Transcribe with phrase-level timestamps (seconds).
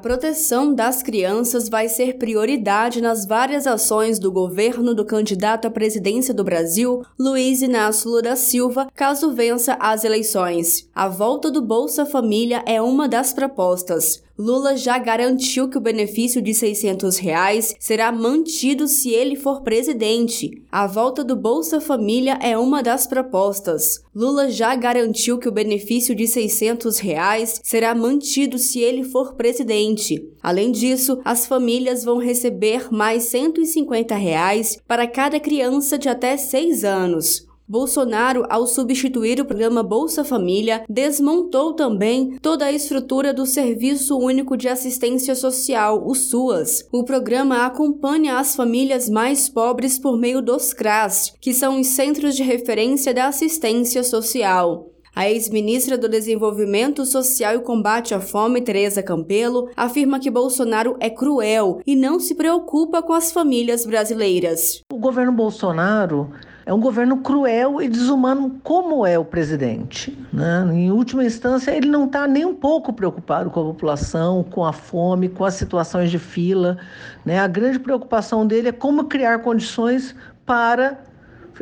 [0.00, 6.32] proteção das crianças vai ser prioridade nas várias ações do governo do candidato à presidência
[6.32, 10.88] do Brasil, Luiz Inácio Lula Silva, caso vença as eleições.
[10.94, 14.22] A volta do Bolsa Família é uma das propostas.
[14.40, 20.62] Lula já garantiu que o benefício de 600 reais será mantido se ele for presidente.
[20.72, 24.02] A volta do Bolsa Família é uma das propostas.
[24.14, 30.26] Lula já garantiu que o benefício de 600 reais será mantido se ele for presidente.
[30.42, 36.82] Além disso, as famílias vão receber mais 150 reais para cada criança de até 6
[36.82, 37.49] anos.
[37.70, 44.56] Bolsonaro, ao substituir o programa Bolsa Família, desmontou também toda a estrutura do Serviço Único
[44.56, 46.88] de Assistência Social, o SUAS.
[46.90, 52.34] O programa acompanha as famílias mais pobres por meio dos CRAS, que são os Centros
[52.34, 54.90] de Referência da Assistência Social.
[55.14, 61.08] A ex-ministra do Desenvolvimento Social e Combate à Fome, Tereza Campelo, afirma que Bolsonaro é
[61.08, 64.82] cruel e não se preocupa com as famílias brasileiras.
[64.92, 66.32] O governo Bolsonaro
[66.70, 70.16] é um governo cruel e desumano, como é o presidente.
[70.32, 70.64] Né?
[70.72, 74.72] Em última instância, ele não está nem um pouco preocupado com a população, com a
[74.72, 76.78] fome, com as situações de fila.
[77.24, 77.40] Né?
[77.40, 80.14] A grande preocupação dele é como criar condições
[80.46, 81.00] para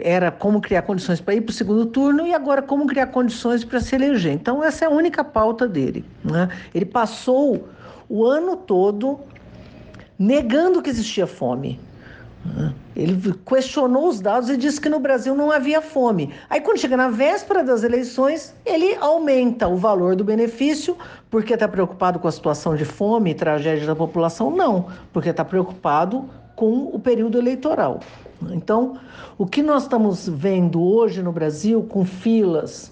[0.00, 3.64] era como criar condições para ir para o segundo turno e agora como criar condições
[3.64, 4.32] para se eleger.
[4.32, 6.04] Então, essa é a única pauta dele.
[6.22, 6.50] Né?
[6.74, 7.66] Ele passou
[8.10, 9.18] o ano todo
[10.18, 11.80] negando que existia fome.
[12.96, 16.32] Ele questionou os dados e disse que no Brasil não havia fome.
[16.48, 20.96] Aí, quando chega na véspera das eleições, ele aumenta o valor do benefício,
[21.30, 24.50] porque está preocupado com a situação de fome e tragédia da população?
[24.50, 28.00] Não, porque está preocupado com o período eleitoral.
[28.50, 28.98] Então,
[29.36, 32.90] o que nós estamos vendo hoje no Brasil, com filas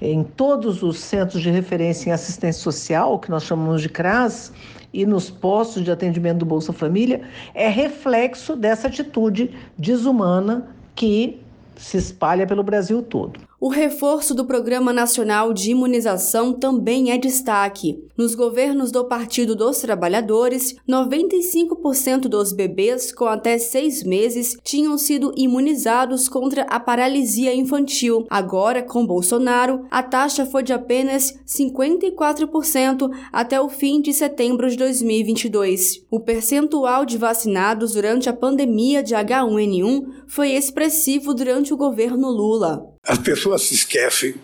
[0.00, 4.52] em todos os centros de referência em assistência social, que nós chamamos de CRAS,
[4.92, 11.40] e nos postos de atendimento do Bolsa Família, é reflexo dessa atitude desumana que
[11.76, 13.40] se espalha pelo Brasil todo.
[13.64, 17.98] O reforço do Programa Nacional de Imunização também é destaque.
[18.14, 25.32] Nos governos do Partido dos Trabalhadores, 95% dos bebês com até seis meses tinham sido
[25.34, 28.26] imunizados contra a paralisia infantil.
[28.28, 34.76] Agora, com Bolsonaro, a taxa foi de apenas 54% até o fim de setembro de
[34.76, 36.04] 2022.
[36.10, 42.93] O percentual de vacinados durante a pandemia de H1N1 foi expressivo durante o governo Lula.
[43.06, 44.34] As pessoas se esquecem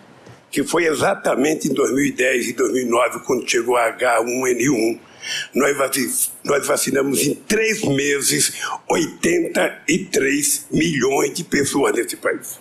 [0.51, 4.99] que foi exatamente em 2010 e 2009, quando chegou a H1N1,
[5.55, 8.53] nós, vacinamos em três meses
[8.89, 12.59] 83 milhões de pessoas nesse país.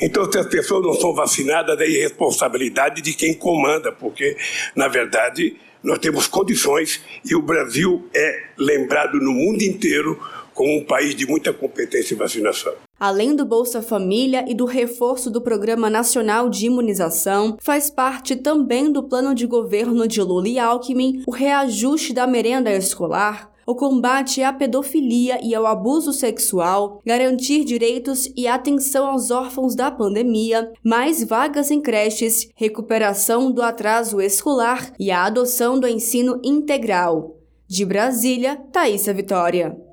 [0.00, 4.36] Então, se as pessoas não são vacinadas, é irresponsabilidade de quem comanda, porque,
[4.76, 10.20] na verdade, nós temos condições e o Brasil é lembrado no mundo inteiro
[10.52, 12.74] como um país de muita competência em vacinação.
[13.04, 18.90] Além do Bolsa Família e do reforço do Programa Nacional de Imunização, faz parte também
[18.90, 24.42] do plano de governo de Lula e Alckmin o reajuste da merenda escolar, o combate
[24.42, 31.22] à pedofilia e ao abuso sexual, garantir direitos e atenção aos órfãos da pandemia, mais
[31.22, 37.36] vagas em creches, recuperação do atraso escolar e a adoção do ensino integral.
[37.68, 39.76] De Brasília, Thaisa Vitória.